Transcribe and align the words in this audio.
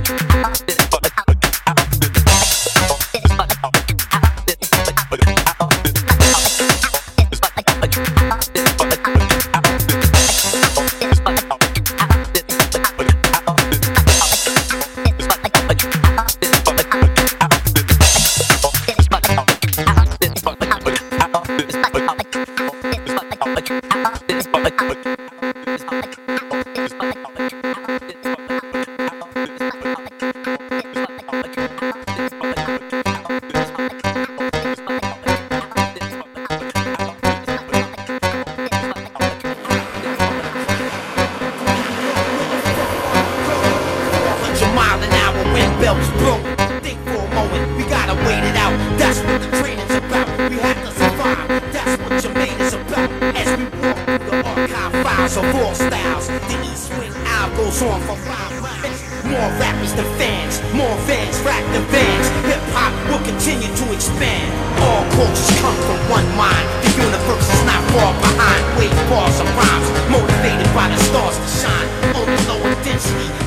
I 0.00 0.77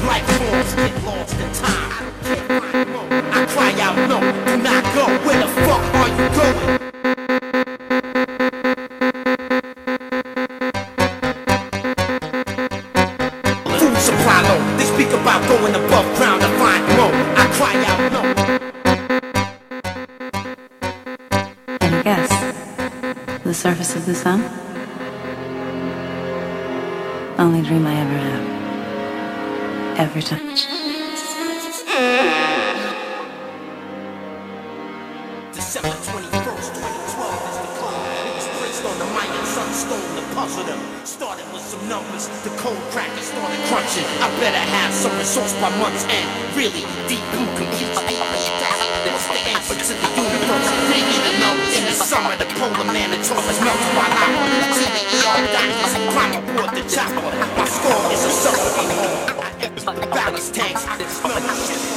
get 0.07 1.03
lost 1.03 1.35
in 1.39 1.51
time. 1.53 1.91
I 3.33 3.45
cry 3.47 3.71
out 3.81 3.95
no, 4.09 4.19
do 4.45 4.57
not 4.63 4.83
go. 4.95 5.05
Where 5.25 5.39
the 5.39 5.47
fuck 5.65 5.83
are 5.99 6.09
you 6.09 6.27
going? 6.37 6.79
Food 13.79 13.97
supply 13.97 14.39
low. 14.47 14.59
They 14.77 14.85
speak 14.85 15.11
about 15.13 15.41
going 15.47 15.75
above 15.75 16.07
ground 16.17 16.41
to 16.41 16.49
find 16.61 16.83
more. 16.97 17.13
I 17.37 17.45
cry 17.57 17.75
out 17.91 18.01
no. 18.15 18.21
Can 21.79 21.91
you 21.93 22.03
guess 22.03 22.29
the 23.43 23.53
surface 23.53 23.95
of 23.95 24.05
the 24.05 24.15
sun? 24.15 24.41
Only 27.37 27.61
dream 27.61 27.85
I 27.87 27.95
ever 27.95 28.17
had 28.17 28.30
ever 30.01 30.17
touched. 30.17 30.65
December 35.53 35.93
21st, 35.93 36.73
2012 36.73 37.45
is 37.45 37.57
the 37.61 37.69
club. 37.77 38.01
Niggas 38.25 38.49
braced 38.57 38.81
on 38.81 38.97
the 38.97 39.05
mic 39.13 39.29
and 39.29 39.45
some 39.45 39.69
stole 39.69 40.01
to 40.01 40.23
puzzle 40.33 40.65
them. 40.65 40.81
Started 41.05 41.45
with 41.53 41.61
some 41.61 41.85
numbers, 41.85 42.33
the 42.41 42.49
code 42.57 42.81
cracker 42.89 43.21
started 43.21 43.61
crunching. 43.69 44.07
I 44.25 44.33
better 44.41 44.65
have 44.73 44.89
some 44.89 45.13
resource 45.21 45.53
by 45.61 45.69
month's 45.77 46.09
end. 46.09 46.25
Really, 46.57 46.81
deep 47.05 47.21
blue 47.29 47.45
computes. 47.61 47.93
What's 47.93 49.29
the 49.29 49.41
answer 49.53 49.77
to 49.77 49.93
the 50.01 50.09
universe? 50.17 50.69
They 50.89 51.01
need 51.05 51.29
to. 51.29 51.77
In 51.77 51.85
the 51.85 51.93
summer, 51.93 52.33
the 52.41 52.49
polar 52.57 52.89
man 52.89 53.13
and 53.13 53.21
tortoise 53.21 53.61
melts 53.61 53.85
while 53.93 54.09
I'm 54.09 54.33
on 54.33 54.49
the 54.49 54.65
TDER 54.81 55.21
a 55.93 56.09
Climb 56.09 56.33
aboard 56.41 56.73
the 56.73 56.81
chopper. 56.89 57.21
My 57.53 57.65
score 57.69 58.01
is 58.09 58.25
a 58.25 58.31
sucker. 58.33 59.20
Balance 59.85 60.51
tanks. 60.51 60.85
This 60.97 61.23
is 61.25 61.90